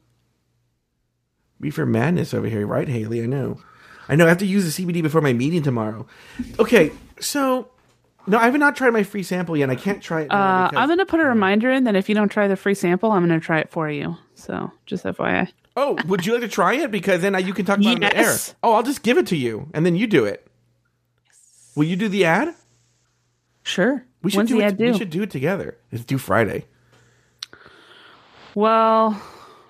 Reefer 1.60 1.86
madness 1.86 2.34
over 2.34 2.48
here, 2.48 2.66
right, 2.66 2.88
Haley? 2.88 3.22
I 3.22 3.26
know. 3.26 3.60
I 4.08 4.16
know. 4.16 4.26
I 4.26 4.30
have 4.30 4.38
to 4.38 4.46
use 4.46 4.64
the 4.76 4.84
CBD 4.86 5.02
before 5.04 5.22
my 5.22 5.34
meeting 5.34 5.64
tomorrow. 5.64 6.08
Okay, 6.60 6.92
so 7.20 7.68
no, 8.26 8.38
I 8.38 8.46
have 8.46 8.56
not 8.58 8.76
tried 8.78 8.92
my 8.92 9.04
free 9.04 9.24
sample 9.24 9.58
yet. 9.58 9.70
I 9.70 9.76
can't 9.76 10.02
try 10.02 10.22
it. 10.22 10.32
Uh, 10.32 10.70
because- 10.70 10.82
I'm 10.82 10.88
gonna 10.88 11.06
put 11.06 11.20
a 11.20 11.26
reminder 11.26 11.70
in 11.72 11.84
that 11.84 11.96
if 11.96 12.08
you 12.08 12.16
don't 12.16 12.30
try 12.30 12.48
the 12.48 12.56
free 12.56 12.74
sample, 12.76 13.12
I'm 13.12 13.22
gonna 13.28 13.40
try 13.40 13.60
it 13.60 13.70
for 13.70 13.90
you. 13.90 14.16
So 14.38 14.72
just 14.86 15.04
FYI. 15.04 15.50
oh, 15.76 15.98
would 16.08 16.26
you 16.26 16.34
like 16.34 16.42
to 16.42 16.48
try 16.48 16.76
it? 16.76 16.92
Because 16.92 17.22
then 17.22 17.34
you 17.46 17.54
can 17.54 17.66
talk 17.66 17.80
about 17.80 17.90
it 17.90 17.96
on 17.96 18.00
the 18.02 18.16
air. 18.16 18.24
Yes. 18.24 18.56
Oh, 18.62 18.74
I'll 18.74 18.84
just 18.84 19.02
give 19.02 19.18
it 19.18 19.28
to 19.28 19.36
you, 19.36 19.70
and 19.74 19.86
then 19.86 19.96
you 19.96 20.06
do 20.08 20.26
it. 20.26 20.48
Will 21.76 21.86
you 21.86 21.96
do 21.96 22.08
the 22.08 22.26
ad? 22.26 22.54
Sure. 23.64 24.06
We 24.22 24.32
should 24.32 24.38
When's 24.38 24.50
do 24.50 24.60
it. 24.62 24.78
due? 24.78 24.92
We 24.92 24.98
should 24.98 25.10
do 25.10 25.24
it 25.24 25.32
together. 25.32 25.78
It's 25.92 26.06
due 26.06 26.18
Friday. 26.18 26.66
Well, 28.56 29.22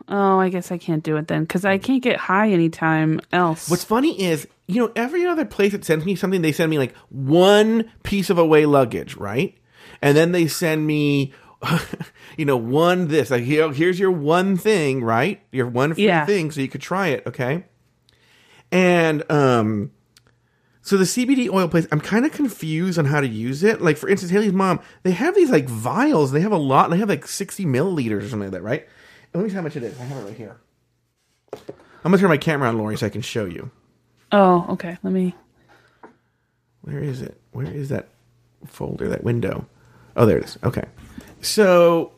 oh, 0.08 0.40
I 0.40 0.50
guess 0.50 0.72
I 0.72 0.78
can't 0.78 1.04
do 1.04 1.18
it 1.18 1.28
then 1.28 1.44
because 1.44 1.66
I 1.66 1.78
can't 1.78 2.02
get 2.02 2.18
high 2.18 2.50
anytime 2.52 3.20
else. 3.32 3.70
What's 3.70 3.84
funny 3.84 4.22
is, 4.22 4.48
you 4.68 4.82
know, 4.82 4.92
every 4.96 5.26
other 5.26 5.46
place 5.46 5.74
that 5.74 5.84
sends 5.84 6.06
me 6.06 6.16
something, 6.16 6.42
they 6.42 6.52
send 6.52 6.70
me 6.70 6.78
like 6.78 6.96
one 7.10 7.92
piece 8.04 8.30
of 8.30 8.38
away 8.38 8.66
luggage, 8.66 9.16
right? 9.16 9.58
And 10.02 10.16
then 10.16 10.32
they 10.32 10.48
send 10.48 10.86
me, 10.86 11.34
you 12.38 12.46
know, 12.46 12.58
one 12.58 13.08
this. 13.08 13.32
Like, 13.32 13.44
here, 13.44 13.72
here's 13.72 14.00
your 14.00 14.12
one 14.12 14.58
thing, 14.58 15.04
right? 15.04 15.42
Your 15.52 15.68
one 15.68 15.94
free 15.94 16.06
Yeah. 16.06 16.26
thing, 16.26 16.52
so 16.52 16.62
you 16.62 16.68
could 16.68 16.82
try 16.82 17.08
it, 17.08 17.26
okay? 17.28 17.66
And 18.72 19.30
um, 19.32 19.92
so 20.82 20.98
the 20.98 21.06
CBD 21.06 21.50
oil 21.52 21.68
place, 21.68 21.88
I'm 21.92 22.02
kind 22.02 22.26
of 22.26 22.32
confused 22.32 23.00
on 23.00 23.06
how 23.06 23.22
to 23.22 23.28
use 23.28 23.64
it. 23.64 23.82
Like, 23.82 23.98
for 23.98 24.10
instance, 24.10 24.32
Haley's 24.32 24.54
mom, 24.54 24.80
they 25.04 25.12
have 25.12 25.36
these 25.36 25.50
like 25.50 25.68
vials. 25.68 26.32
They 26.32 26.42
have 26.42 26.52
a 26.52 26.58
lot. 26.58 26.90
They 26.90 26.98
have 26.98 27.10
like 27.10 27.28
60 27.28 27.66
milliliters 27.66 28.20
or 28.24 28.30
something 28.30 28.40
like 28.42 28.52
that, 28.52 28.62
right? 28.64 28.88
And 29.34 29.42
let 29.42 29.44
me 29.44 29.50
see 29.50 29.56
how 29.56 29.62
much 29.62 29.76
it 29.76 29.84
is. 29.84 30.00
I 30.00 30.04
have 30.04 30.18
it 30.24 30.26
right 30.28 30.36
here. 30.38 30.58
I'm 32.04 32.12
gonna 32.12 32.18
turn 32.20 32.30
my 32.30 32.38
camera 32.38 32.70
on, 32.70 32.78
Lori, 32.78 32.98
so 32.98 33.06
I 33.06 33.10
can 33.10 33.22
show 33.22 33.46
you. 33.46 33.72
oh, 34.32 34.66
okay. 34.70 34.98
Let 35.04 35.12
me. 35.12 35.34
Where 36.82 37.00
is 37.00 37.22
it? 37.22 37.40
Where 37.52 37.66
is 37.66 37.90
that 37.90 38.08
folder? 38.66 39.10
That 39.10 39.24
window? 39.24 39.66
Oh, 40.16 40.26
there 40.26 40.38
it 40.38 40.46
is. 40.46 40.58
Okay. 40.64 40.84
So, 41.48 42.12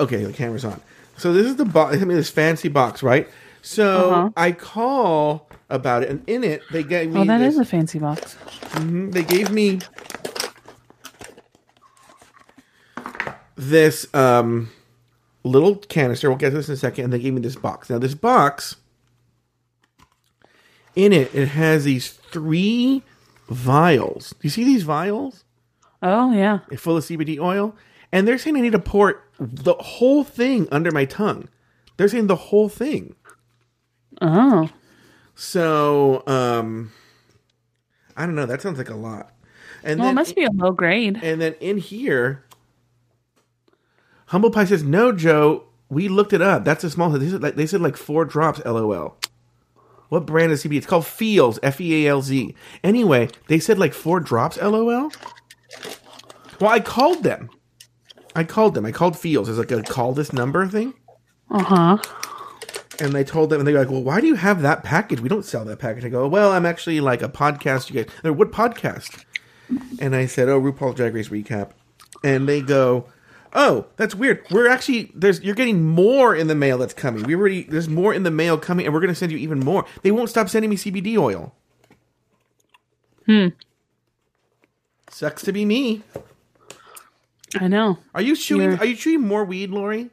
okay, 0.00 0.24
the 0.24 0.32
camera's 0.32 0.64
on. 0.64 0.80
So 1.16 1.32
this 1.32 1.46
is 1.46 1.56
the 1.56 1.64
box. 1.64 1.96
I 1.96 2.00
mean, 2.00 2.16
this 2.16 2.30
fancy 2.30 2.68
box, 2.68 3.02
right? 3.02 3.28
So 3.62 4.10
Uh-huh. 4.10 4.30
I 4.36 4.52
call 4.52 5.48
about 5.70 6.02
it, 6.02 6.10
and 6.10 6.22
in 6.28 6.42
it 6.44 6.62
they 6.72 6.82
gave 6.82 7.12
me. 7.12 7.20
Oh, 7.20 7.24
that 7.24 7.38
this, 7.38 7.54
is 7.54 7.60
a 7.60 7.64
fancy 7.64 7.98
box. 7.98 8.36
they 8.80 9.22
gave 9.22 9.50
me 9.50 9.78
this 13.56 14.12
um 14.14 14.70
little 15.44 15.76
canister. 15.76 16.28
We'll 16.28 16.38
get 16.38 16.50
to 16.50 16.56
this 16.56 16.68
in 16.68 16.74
a 16.74 16.76
second. 16.76 17.04
And 17.04 17.12
they 17.12 17.18
gave 17.18 17.34
me 17.34 17.40
this 17.40 17.56
box. 17.56 17.88
Now, 17.90 17.98
this 17.98 18.14
box, 18.14 18.76
in 20.94 21.12
it, 21.12 21.34
it 21.34 21.48
has 21.48 21.84
these 21.84 22.10
three 22.10 23.02
vials. 23.48 24.30
Do 24.30 24.38
you 24.42 24.50
see 24.50 24.64
these 24.64 24.82
vials? 24.82 25.44
Oh 26.02 26.32
yeah. 26.32 26.60
full 26.76 26.96
of 26.96 27.04
CBD 27.04 27.38
oil, 27.38 27.74
and 28.12 28.26
they're 28.26 28.38
saying 28.38 28.56
I 28.56 28.60
need 28.60 28.72
to 28.72 28.78
pour 28.78 29.22
the 29.38 29.74
whole 29.74 30.24
thing 30.24 30.68
under 30.70 30.90
my 30.90 31.04
tongue. 31.04 31.48
They're 31.96 32.08
saying 32.08 32.26
the 32.28 32.36
whole 32.36 32.68
thing. 32.68 33.14
Oh. 34.20 34.68
So, 35.34 36.24
um, 36.26 36.92
I 38.16 38.26
don't 38.26 38.34
know. 38.34 38.46
That 38.46 38.60
sounds 38.60 38.78
like 38.78 38.90
a 38.90 38.96
lot. 38.96 39.32
And 39.84 40.00
Well, 40.00 40.10
it 40.10 40.14
must 40.14 40.34
be 40.34 40.44
a 40.44 40.50
low 40.50 40.72
grade. 40.72 41.18
and 41.22 41.40
then 41.40 41.54
in 41.60 41.78
here, 41.78 42.44
Humble 44.26 44.50
Pie 44.50 44.64
says, 44.66 44.82
"No, 44.82 45.12
Joe, 45.12 45.64
we 45.88 46.08
looked 46.08 46.32
it 46.32 46.42
up. 46.42 46.64
That's 46.64 46.84
a 46.84 46.90
small. 46.90 47.10
They 47.10 47.28
said 47.28 47.42
like, 47.42 47.54
they 47.56 47.66
said 47.66 47.80
like 47.80 47.96
four 47.96 48.24
drops. 48.24 48.60
LOL. 48.64 49.16
What 50.08 50.26
brand 50.26 50.52
is 50.52 50.64
CBD? 50.64 50.78
It's 50.78 50.86
called 50.86 51.06
Fealz. 51.06 51.58
F 51.62 51.80
E 51.80 52.06
A 52.06 52.10
L 52.10 52.22
Z. 52.22 52.54
Anyway, 52.82 53.28
they 53.46 53.58
said 53.58 53.78
like 53.78 53.94
four 53.94 54.20
drops. 54.20 54.60
LOL. 54.60 55.10
Well, 56.60 56.70
I 56.70 56.80
called 56.80 57.22
them. 57.22 57.50
I 58.34 58.44
called 58.44 58.74
them. 58.74 58.84
I 58.84 58.92
called 58.92 59.18
Fealz. 59.18 59.48
It's 59.48 59.58
like 59.58 59.70
a 59.70 59.82
call 59.82 60.12
this 60.12 60.32
number 60.32 60.66
thing. 60.66 60.94
Uh 61.50 61.62
huh. 61.62 61.98
And 63.00 63.12
they 63.12 63.24
told 63.24 63.50
them, 63.50 63.60
and 63.60 63.66
they're 63.66 63.78
like, 63.78 63.90
"Well, 63.90 64.02
why 64.02 64.20
do 64.20 64.26
you 64.26 64.34
have 64.34 64.62
that 64.62 64.82
package? 64.82 65.20
We 65.20 65.28
don't 65.28 65.44
sell 65.44 65.64
that 65.64 65.78
package." 65.78 66.04
I 66.04 66.08
go, 66.08 66.26
"Well, 66.26 66.52
I'm 66.52 66.66
actually 66.66 67.00
like 67.00 67.22
a 67.22 67.28
podcast. 67.28 67.90
You 67.90 68.02
guys, 68.02 68.12
they're 68.22 68.32
what 68.32 68.50
podcast?" 68.50 69.24
And 70.00 70.16
I 70.16 70.26
said, 70.26 70.48
"Oh, 70.48 70.60
RuPaul 70.60 70.94
Drag 70.94 71.14
Race 71.14 71.28
recap." 71.28 71.70
And 72.24 72.48
they 72.48 72.60
go, 72.60 73.06
"Oh, 73.54 73.86
that's 73.96 74.14
weird. 74.14 74.44
We're 74.50 74.68
actually 74.68 75.12
there's 75.14 75.40
you're 75.42 75.54
getting 75.54 75.84
more 75.84 76.34
in 76.34 76.48
the 76.48 76.56
mail 76.56 76.78
that's 76.78 76.94
coming. 76.94 77.22
We 77.22 77.36
already 77.36 77.62
there's 77.62 77.88
more 77.88 78.12
in 78.12 78.24
the 78.24 78.30
mail 78.32 78.58
coming, 78.58 78.84
and 78.84 78.92
we're 78.92 79.00
going 79.00 79.08
to 79.08 79.14
send 79.14 79.30
you 79.30 79.38
even 79.38 79.60
more. 79.60 79.84
They 80.02 80.10
won't 80.10 80.30
stop 80.30 80.48
sending 80.48 80.70
me 80.70 80.76
CBD 80.76 81.16
oil. 81.16 81.54
Hmm. 83.26 83.48
Sucks 85.18 85.42
to 85.42 85.52
be 85.52 85.64
me. 85.64 86.04
I 87.58 87.66
know. 87.66 87.98
Are 88.14 88.22
you 88.22 88.36
chewing? 88.36 88.62
You're- 88.70 88.78
Are 88.78 88.84
you 88.86 88.94
chewing 88.94 89.26
more 89.26 89.44
weed, 89.44 89.68
Lori? 89.68 90.10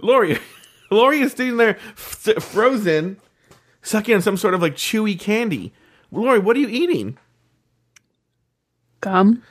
Lori, 0.00 0.38
Lori 0.90 1.20
is 1.20 1.32
sitting 1.32 1.56
there 1.56 1.76
f- 1.76 2.42
frozen, 2.42 3.16
sucking 3.82 4.14
on 4.14 4.22
some 4.22 4.36
sort 4.36 4.54
of 4.54 4.62
like 4.62 4.74
chewy 4.76 5.18
candy. 5.18 5.72
Lori, 6.10 6.38
what 6.38 6.56
are 6.56 6.60
you 6.60 6.68
eating? 6.68 7.18
Gum. 9.00 9.42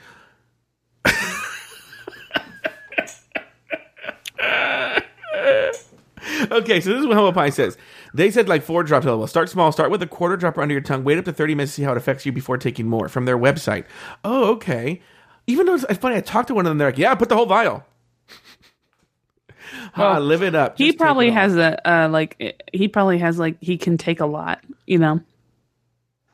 Okay, 6.50 6.80
so 6.80 6.90
this 6.90 7.00
is 7.00 7.06
what 7.06 7.14
Humble 7.14 7.32
Pie 7.32 7.50
says. 7.50 7.76
They 8.14 8.30
said 8.30 8.48
like 8.48 8.62
four 8.62 8.82
drops. 8.82 9.06
Well, 9.06 9.26
start 9.26 9.48
small. 9.48 9.72
Start 9.72 9.90
with 9.90 10.02
a 10.02 10.06
quarter 10.06 10.36
dropper 10.36 10.62
under 10.62 10.72
your 10.72 10.80
tongue. 10.80 11.04
Wait 11.04 11.18
up 11.18 11.24
to 11.26 11.32
thirty 11.32 11.54
minutes 11.54 11.72
to 11.72 11.76
see 11.76 11.82
how 11.82 11.92
it 11.92 11.96
affects 11.96 12.24
you 12.26 12.32
before 12.32 12.58
taking 12.58 12.88
more. 12.88 13.08
From 13.08 13.24
their 13.24 13.38
website. 13.38 13.84
Oh, 14.24 14.52
okay. 14.52 15.00
Even 15.46 15.66
though 15.66 15.74
it's 15.74 15.98
funny, 15.98 16.16
I 16.16 16.20
talked 16.20 16.48
to 16.48 16.54
one 16.54 16.66
of 16.66 16.70
them. 16.70 16.78
They're 16.78 16.88
like, 16.88 16.98
"Yeah, 16.98 17.14
put 17.14 17.28
the 17.28 17.36
whole 17.36 17.46
vial." 17.46 17.84
ah, 19.94 20.14
Well, 20.14 20.20
live 20.20 20.42
it 20.42 20.54
up. 20.54 20.78
He 20.78 20.86
Just 20.86 20.98
take 20.98 21.04
probably 21.06 21.28
it 21.28 21.34
has 21.34 21.56
a 21.56 21.88
uh, 21.88 22.08
like. 22.08 22.62
He 22.72 22.88
probably 22.88 23.18
has 23.18 23.38
like 23.38 23.56
he 23.60 23.76
can 23.76 23.98
take 23.98 24.20
a 24.20 24.26
lot. 24.26 24.62
You 24.86 24.98
know. 24.98 25.20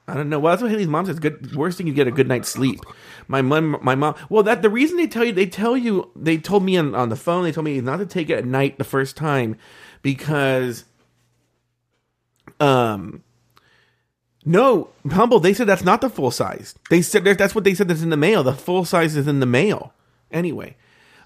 I 0.08 0.14
don't 0.14 0.28
know. 0.28 0.38
Well, 0.38 0.52
that's 0.52 0.62
what 0.62 0.70
Haley's 0.70 0.86
mom 0.86 1.06
says. 1.06 1.18
Good. 1.18 1.56
Worst 1.56 1.78
thing 1.78 1.86
you 1.86 1.92
get 1.92 2.06
a 2.06 2.12
good 2.12 2.28
night's 2.28 2.48
sleep. 2.48 2.80
My 3.26 3.42
mom. 3.42 3.78
My 3.82 3.94
mom. 3.96 4.14
Well, 4.28 4.42
that 4.44 4.62
the 4.62 4.70
reason 4.70 4.96
they 4.96 5.06
tell 5.08 5.25
you. 5.25 5.32
They 5.32 5.46
tell 5.46 5.76
you. 5.76 6.10
They 6.14 6.38
told 6.38 6.62
me 6.62 6.76
on, 6.76 6.94
on 6.94 7.08
the 7.08 7.16
phone. 7.16 7.42
They 7.44 7.52
told 7.52 7.64
me 7.64 7.80
not 7.80 7.96
to 7.98 8.06
take 8.06 8.30
it 8.30 8.38
at 8.38 8.44
night 8.44 8.78
the 8.78 8.84
first 8.84 9.16
time 9.16 9.56
because. 10.02 10.84
Um. 12.60 13.22
No, 14.48 14.90
humble. 15.10 15.40
They 15.40 15.52
said 15.52 15.66
that's 15.66 15.82
not 15.82 16.00
the 16.00 16.08
full 16.08 16.30
size. 16.30 16.76
They 16.88 17.02
said 17.02 17.25
that's 17.25 17.54
what 17.56 17.64
they 17.64 17.75
said 17.75 17.88
that's 17.88 18.02
in 18.02 18.10
the 18.10 18.16
mail. 18.16 18.44
The 18.44 18.52
full 18.52 18.84
size 18.84 19.16
is 19.16 19.26
in 19.26 19.40
the 19.40 19.46
mail. 19.46 19.92
Anyway, 20.30 20.76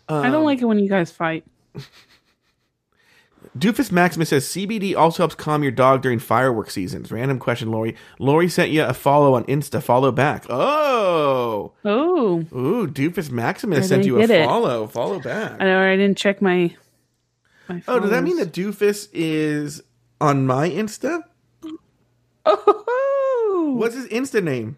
I 0.09 0.27
Um, 0.27 0.33
don't 0.33 0.45
like 0.45 0.63
it 0.63 0.65
when 0.65 0.79
you 0.79 0.89
guys 0.89 1.13
fight. 1.13 1.45
Doofus 3.59 3.91
Maximus 3.91 4.29
says 4.29 4.45
CBD 4.47 4.95
also 4.97 5.23
helps 5.23 5.35
calm 5.35 5.63
your 5.63 5.73
dog 5.73 6.03
during 6.03 6.19
fireworks 6.19 6.75
seasons. 6.75 7.11
Random 7.11 7.39
question, 7.39 7.71
Lori. 7.71 7.97
Lori 8.19 8.49
sent 8.49 8.71
you 8.71 8.85
a 8.85 8.95
follow 8.95 9.35
on 9.35 9.45
Insta. 9.45 9.83
Follow 9.83 10.13
back. 10.13 10.45
Oh. 10.49 11.73
Oh, 11.85 12.39
Ooh, 12.55 12.87
Doofus 12.87 13.31
Maximus 13.31 13.87
I 13.87 13.89
sent 13.89 14.05
you 14.05 14.19
a 14.21 14.25
it. 14.25 14.45
follow. 14.47 14.87
Follow 14.87 15.19
back. 15.21 15.61
I 15.61 15.65
know. 15.65 15.81
I 15.81 15.97
didn't 15.97 16.19
check 16.19 16.41
my. 16.43 16.75
my 17.69 17.83
Oh, 17.89 17.99
does 17.99 18.11
that 18.11 18.23
mean 18.23 18.37
that 18.37 18.53
Doofus 18.53 19.09
is 19.13 19.83
on 20.21 20.47
my 20.47 20.69
Insta? 20.69 21.23
Oh, 22.47 23.75
What's 23.77 23.95
his 23.95 24.07
Insta 24.07 24.43
name? 24.43 24.77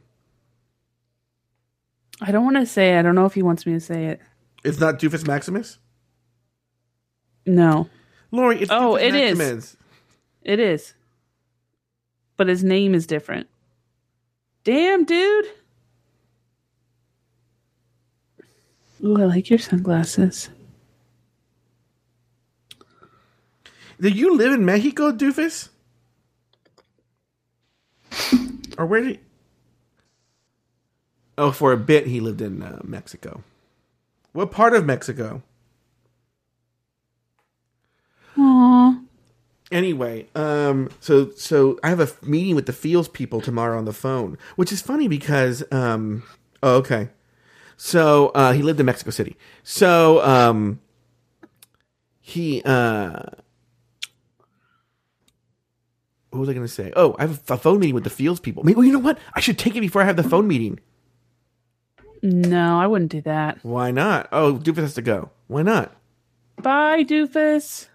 I 2.20 2.30
don't 2.30 2.44
want 2.44 2.56
to 2.56 2.66
say. 2.66 2.94
it. 2.96 2.98
I 3.00 3.02
don't 3.02 3.14
know 3.14 3.26
if 3.26 3.34
he 3.34 3.42
wants 3.42 3.66
me 3.66 3.72
to 3.74 3.80
say 3.80 4.06
it. 4.06 4.20
It's 4.64 4.78
not 4.78 4.98
Doofus 4.98 5.26
Maximus? 5.26 5.78
No, 7.44 7.88
Lori, 8.32 8.62
it's 8.62 8.70
Oh, 8.70 8.96
it 8.96 9.14
is. 9.14 9.76
It 10.42 10.58
is. 10.58 10.94
But 12.36 12.48
his 12.48 12.64
name 12.64 12.94
is 12.94 13.06
different. 13.06 13.46
Damn, 14.64 15.04
dude. 15.04 15.46
Ooh, 19.04 19.20
I 19.20 19.26
like 19.26 19.50
your 19.50 19.58
sunglasses. 19.58 20.48
Do 24.00 24.08
you 24.08 24.36
live 24.36 24.52
in 24.52 24.64
Mexico, 24.64 25.12
Doofus? 25.12 25.68
or 28.78 28.86
where 28.86 29.02
did 29.02 29.10
he... 29.16 29.20
Oh, 31.38 31.52
for 31.52 31.72
a 31.72 31.76
bit 31.76 32.06
he 32.06 32.20
lived 32.20 32.40
in 32.40 32.62
uh, 32.62 32.80
Mexico. 32.82 33.42
What 34.32 34.50
part 34.50 34.74
of 34.74 34.86
Mexico? 34.86 35.42
Aw. 38.38 38.98
Anyway, 39.70 40.26
um, 40.34 40.90
so 41.00 41.30
so 41.30 41.78
I 41.82 41.88
have 41.88 42.00
a 42.00 42.08
meeting 42.26 42.54
with 42.54 42.66
the 42.66 42.72
Fealz 42.72 43.08
people 43.08 43.40
tomorrow 43.40 43.78
on 43.78 43.86
the 43.86 43.92
phone, 43.92 44.36
which 44.56 44.70
is 44.70 44.82
funny 44.82 45.08
because 45.08 45.64
um, 45.72 46.24
oh 46.62 46.76
okay, 46.76 47.08
so 47.76 48.28
uh, 48.34 48.52
he 48.52 48.62
lived 48.62 48.80
in 48.80 48.86
Mexico 48.86 49.10
City, 49.10 49.36
so 49.62 50.22
um, 50.24 50.80
he 52.20 52.62
uh, 52.64 53.22
what 56.30 56.40
was 56.40 56.48
I 56.48 56.52
going 56.52 56.66
to 56.66 56.72
say? 56.72 56.92
Oh, 56.94 57.16
I 57.18 57.22
have 57.22 57.42
a 57.50 57.56
phone 57.56 57.78
meeting 57.78 57.94
with 57.94 58.04
the 58.04 58.10
Fealz 58.10 58.40
people. 58.40 58.64
Maybe 58.64 58.76
well, 58.76 58.84
you 58.84 58.92
know 58.92 58.98
what? 58.98 59.18
I 59.34 59.40
should 59.40 59.58
take 59.58 59.74
it 59.74 59.80
before 59.80 60.02
I 60.02 60.04
have 60.04 60.16
the 60.16 60.22
phone 60.22 60.46
meeting. 60.48 60.80
No, 62.22 62.78
I 62.78 62.86
wouldn't 62.86 63.10
do 63.10 63.20
that. 63.22 63.58
Why 63.62 63.90
not? 63.90 64.28
Oh, 64.32 64.54
Doofus 64.54 64.76
has 64.76 64.94
to 64.94 65.02
go. 65.02 65.30
Why 65.48 65.62
not? 65.62 65.94
Bye, 66.62 67.04
doofus. 67.04 67.88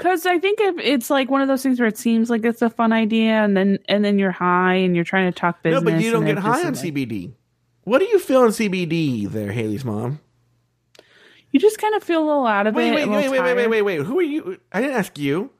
Because 0.00 0.24
I 0.24 0.38
think 0.38 0.58
if 0.62 0.78
it's 0.78 1.10
like 1.10 1.30
one 1.30 1.42
of 1.42 1.48
those 1.48 1.62
things 1.62 1.78
where 1.78 1.86
it 1.86 1.98
seems 1.98 2.30
like 2.30 2.42
it's 2.42 2.62
a 2.62 2.70
fun 2.70 2.90
idea, 2.90 3.32
and 3.44 3.54
then 3.54 3.78
and 3.86 4.02
then 4.02 4.18
you're 4.18 4.30
high 4.30 4.76
and 4.76 4.94
you're 4.96 5.04
trying 5.04 5.30
to 5.30 5.38
talk 5.38 5.62
business. 5.62 5.82
no, 5.84 5.90
but 5.90 6.00
you 6.00 6.10
don't 6.10 6.24
get 6.24 6.38
high 6.38 6.60
on 6.60 6.72
like- 6.72 6.74
CBD. 6.74 7.34
What 7.84 7.98
do 7.98 8.06
you 8.06 8.18
feel 8.18 8.40
on 8.42 8.48
CBD 8.48 9.28
there, 9.30 9.52
Haley's 9.52 9.84
mom? 9.84 10.20
You 11.50 11.60
just 11.60 11.78
kind 11.78 11.94
of 11.94 12.02
feel 12.02 12.22
a 12.22 12.26
little 12.26 12.46
out 12.46 12.66
of 12.66 12.74
Wait, 12.74 12.88
it. 12.88 12.94
wait, 12.94 13.08
wait, 13.08 13.28
wait, 13.30 13.40
wait, 13.42 13.54
wait, 13.56 13.66
wait, 13.68 13.82
wait. 13.82 14.00
Who 14.06 14.18
are 14.18 14.22
you? 14.22 14.58
I 14.72 14.80
didn't 14.80 14.96
ask 14.96 15.18
you. 15.18 15.50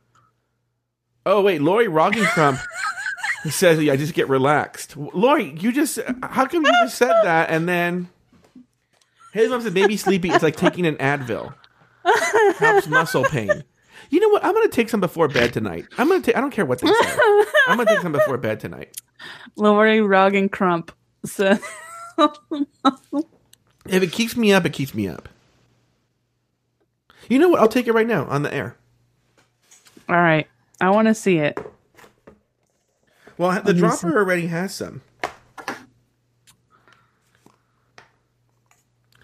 Oh, 1.26 1.42
wait, 1.42 1.61
Lori 1.61 1.87
Roggenkrump 1.87 2.59
says, 3.50 3.78
"I 3.78 3.97
just 3.97 4.14
get 4.14 4.28
relaxed." 4.30 4.97
Lori, 4.97 5.54
you 5.59 5.70
just 5.73 5.99
how 6.23 6.47
come 6.47 6.64
you 6.64 6.73
just 6.82 6.97
said 6.97 7.12
that 7.25 7.50
and 7.50 7.68
then 7.68 8.09
Haley's 9.35 9.50
mom 9.50 9.61
said 9.61 9.75
maybe 9.75 9.99
sleepy. 9.99 10.30
It's 10.30 10.42
like 10.42 10.56
taking 10.56 10.87
an 10.87 10.97
Advil. 10.97 11.52
Helps 12.59 12.87
muscle 12.88 13.25
pain. 13.25 13.64
You 14.10 14.20
know 14.20 14.28
what? 14.28 14.44
I'm 14.44 14.52
gonna 14.52 14.68
take 14.68 14.88
some 14.90 15.00
before 15.00 15.28
bed 15.28 15.52
tonight. 15.52 15.86
I'm 15.96 16.08
gonna 16.08 16.20
take. 16.20 16.36
I 16.36 16.40
don't 16.40 16.50
care 16.50 16.66
what 16.66 16.80
they 16.80 16.88
say. 16.88 16.94
I'm 17.68 17.76
gonna 17.76 17.86
take 17.86 18.00
some 18.00 18.12
before 18.12 18.36
bed 18.38 18.60
tonight. 18.60 19.00
Lori 19.56 20.00
Rug 20.00 20.34
and 20.34 20.50
Crump. 20.50 20.92
So 21.24 21.58
If 23.86 24.02
it 24.02 24.12
keeps 24.12 24.36
me 24.36 24.52
up, 24.52 24.64
it 24.66 24.72
keeps 24.72 24.94
me 24.94 25.06
up. 25.08 25.28
You 27.28 27.38
know 27.38 27.48
what? 27.48 27.60
I'll 27.60 27.68
take 27.68 27.86
it 27.86 27.92
right 27.92 28.06
now 28.06 28.24
on 28.26 28.42
the 28.42 28.52
air. 28.52 28.76
all 30.08 30.16
right, 30.16 30.46
I 30.80 30.90
want 30.90 31.08
to 31.08 31.14
see 31.14 31.38
it. 31.38 31.58
Well, 33.38 33.62
the 33.62 33.72
dropper 33.72 34.18
already 34.18 34.48
has 34.48 34.74
some. 34.74 35.02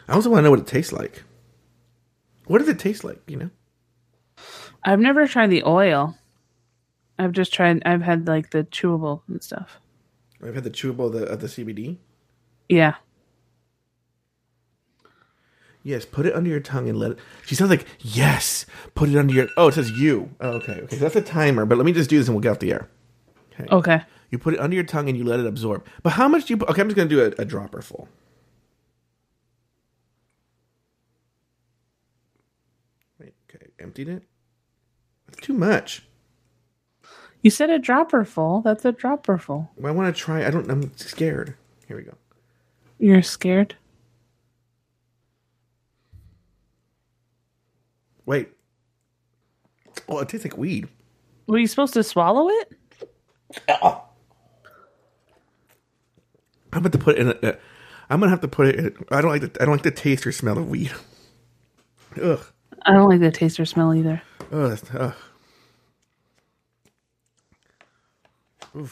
I 0.08 0.12
also 0.12 0.30
want 0.30 0.38
to 0.40 0.44
know 0.44 0.50
what 0.50 0.60
it 0.60 0.66
tastes 0.66 0.92
like. 0.92 1.24
What 2.46 2.58
does 2.58 2.68
it 2.68 2.78
taste 2.78 3.02
like? 3.04 3.20
You 3.26 3.36
know, 3.36 3.50
I've 4.86 5.00
never 5.00 5.26
tried 5.26 5.48
the 5.48 5.64
oil. 5.64 6.16
I've 7.18 7.32
just 7.32 7.52
tried. 7.52 7.82
I've 7.84 8.02
had 8.02 8.26
like 8.26 8.50
the 8.50 8.64
chewable 8.64 9.20
and 9.28 9.42
stuff. 9.42 9.80
I've 10.42 10.54
had 10.54 10.64
the 10.64 10.70
chewable 10.70 11.06
of 11.06 11.12
the, 11.12 11.24
of 11.26 11.40
the 11.40 11.46
CBD. 11.48 11.98
Yeah, 12.68 12.94
Yes, 15.86 16.04
put 16.04 16.26
it 16.26 16.34
under 16.34 16.50
your 16.50 16.58
tongue 16.58 16.88
and 16.88 16.98
let 16.98 17.12
it. 17.12 17.18
She 17.44 17.54
sounds 17.54 17.70
like 17.70 17.86
yes. 18.00 18.66
Put 18.96 19.08
it 19.08 19.16
under 19.16 19.32
your. 19.32 19.46
Oh, 19.56 19.68
it 19.68 19.74
says 19.74 19.92
you. 19.92 20.30
Oh, 20.40 20.54
okay, 20.54 20.80
okay. 20.80 20.96
So 20.96 21.00
that's 21.00 21.14
a 21.14 21.22
timer. 21.22 21.64
But 21.64 21.78
let 21.78 21.84
me 21.86 21.92
just 21.92 22.10
do 22.10 22.18
this 22.18 22.26
and 22.26 22.34
we'll 22.34 22.42
get 22.42 22.50
off 22.50 22.58
the 22.58 22.72
air. 22.72 22.88
Okay. 23.52 23.68
Okay. 23.72 24.02
You 24.32 24.38
put 24.38 24.54
it 24.54 24.58
under 24.58 24.74
your 24.74 24.82
tongue 24.82 25.08
and 25.08 25.16
you 25.16 25.22
let 25.22 25.38
it 25.38 25.46
absorb. 25.46 25.86
But 26.02 26.14
how 26.14 26.26
much 26.26 26.46
do 26.46 26.54
you? 26.54 26.60
Okay, 26.66 26.80
I'm 26.80 26.88
just 26.88 26.96
gonna 26.96 27.08
do 27.08 27.20
a, 27.22 27.26
a 27.40 27.44
dropper 27.44 27.82
full. 27.82 28.08
Wait, 33.20 33.34
okay, 33.48 33.68
emptied 33.78 34.08
it. 34.08 34.24
Too 35.40 35.52
much. 35.52 36.02
You 37.42 37.50
said 37.50 37.70
a 37.70 37.78
dropper 37.78 38.24
full. 38.24 38.62
That's 38.62 38.84
a 38.84 38.92
dropper 38.92 39.38
full. 39.38 39.70
I 39.84 39.90
want 39.90 40.14
to 40.14 40.20
try. 40.20 40.44
I 40.44 40.50
don't. 40.50 40.68
I'm 40.70 40.96
scared. 40.96 41.54
Here 41.86 41.96
we 41.96 42.02
go. 42.02 42.14
You're 42.98 43.22
scared? 43.22 43.76
Wait. 48.24 48.48
Oh, 50.08 50.18
it 50.18 50.28
tastes 50.28 50.44
like 50.44 50.56
weed. 50.56 50.88
Were 51.46 51.58
you 51.58 51.66
supposed 51.66 51.94
to 51.94 52.02
swallow 52.02 52.48
it? 52.48 52.72
I'm 53.68 54.00
about 56.72 56.92
to 56.92 56.98
put 56.98 57.16
it 57.16 57.20
in. 57.20 57.28
A, 57.28 57.52
uh, 57.52 57.56
I'm 58.10 58.20
gonna 58.20 58.30
have 58.30 58.40
to 58.40 58.48
put 58.48 58.68
it. 58.68 58.74
In, 58.76 59.04
I 59.10 59.20
don't 59.20 59.30
like 59.30 59.42
the. 59.42 59.62
I 59.62 59.64
don't 59.64 59.74
like 59.74 59.82
the 59.82 59.90
taste 59.90 60.26
or 60.26 60.32
smell 60.32 60.58
of 60.58 60.68
weed. 60.68 60.92
Ugh. 62.20 62.40
I 62.82 62.92
don't 62.92 63.08
like 63.08 63.20
the 63.20 63.30
taste 63.30 63.60
or 63.60 63.64
smell 63.66 63.94
either. 63.94 64.22
Ugh. 64.52 64.70
that's- 64.70 64.94
ugh. 68.74 68.88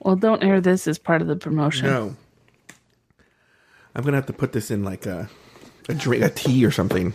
Well, 0.00 0.16
don't 0.16 0.42
air 0.42 0.60
this 0.60 0.86
as 0.88 0.98
part 0.98 1.22
of 1.22 1.28
the 1.28 1.36
promotion. 1.36 1.86
No. 1.86 2.16
I'm 3.94 4.04
gonna 4.04 4.16
have 4.16 4.26
to 4.26 4.32
put 4.32 4.52
this 4.52 4.70
in 4.70 4.82
like 4.84 5.06
a 5.06 5.28
a 5.88 5.94
drink, 5.94 6.22
a 6.24 6.28
tea 6.28 6.64
or 6.66 6.70
something. 6.70 7.14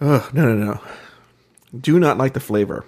Ugh. 0.00 0.34
No, 0.34 0.52
no, 0.54 0.64
no. 0.72 0.80
Do 1.78 1.98
not 2.00 2.18
like 2.18 2.32
the 2.32 2.40
flavor. 2.40 2.84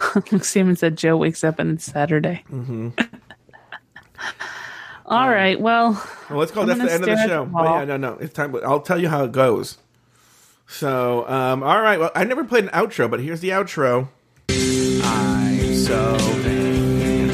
Simon 0.42 0.76
said 0.76 0.96
Joe 0.96 1.16
wakes 1.16 1.44
up 1.44 1.58
and 1.58 1.72
it's 1.72 1.84
Saturday. 1.84 2.44
Mm-hmm. 2.50 2.90
All 5.10 5.28
right. 5.28 5.60
Well, 5.60 6.00
Well, 6.30 6.38
let's 6.38 6.52
call 6.52 6.62
I'm 6.62 6.78
that's 6.78 6.80
the 6.88 6.92
end 6.92 7.02
of 7.02 7.08
the 7.08 7.26
show. 7.26 7.44
the 7.44 7.50
But 7.50 7.64
yeah, 7.64 7.84
no, 7.84 7.96
no, 7.96 8.12
it's 8.20 8.32
time. 8.32 8.54
I'll 8.64 8.80
tell 8.80 8.98
you 9.00 9.08
how 9.08 9.24
it 9.24 9.32
goes. 9.32 9.76
So, 10.68 11.28
um, 11.28 11.64
all 11.64 11.80
right. 11.82 11.98
Well, 11.98 12.12
I 12.14 12.22
never 12.24 12.44
played 12.44 12.62
an 12.64 12.70
outro, 12.70 13.10
but 13.10 13.18
here's 13.20 13.40
the 13.40 13.48
outro. 13.50 14.06
I'm 14.50 15.74
so 15.74 16.16
vain. 16.42 17.30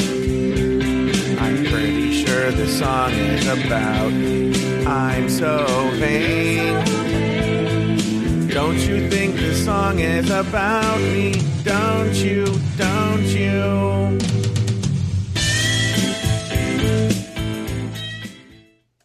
I'm 1.38 1.64
pretty 1.66 2.24
sure 2.24 2.50
this 2.52 2.78
song 2.78 3.12
is 3.12 3.46
about. 3.46 4.10
I'm 4.88 5.28
so 5.28 5.66
vain. 5.96 6.82
Don't 8.48 8.78
you 8.78 9.10
think 9.10 9.34
this 9.36 9.62
song 9.66 9.98
is 9.98 10.30
about 10.30 10.98
me? 10.98 11.42
Don't 11.62 12.14
you? 12.14 12.46
Don't 12.78 13.22
you? 13.24 14.18